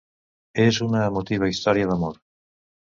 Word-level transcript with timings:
És 0.63 0.79
una 0.87 1.03
emotiva 1.11 1.51
història 1.53 1.93
d'amor. 1.93 2.21